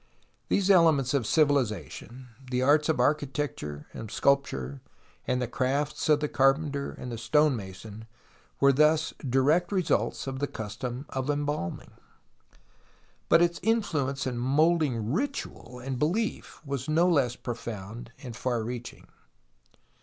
[0.49, 4.81] These elements of civilization, the arts of architecture and sculpture,
[5.27, 8.07] and the crafts of the carpenter and the stonemason,
[8.59, 11.91] were thus direct results of the custom of embalming.
[12.49, 18.35] 48 TUTANKHAMEN But its influence in moulding ritual and belief was no less profound and
[18.35, 19.05] far reaching.